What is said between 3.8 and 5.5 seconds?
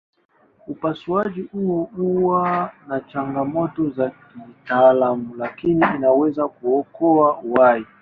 za kitaalamu